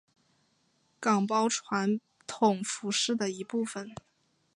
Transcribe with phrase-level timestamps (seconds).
[0.99, 3.93] 岗包传统服饰的一部分。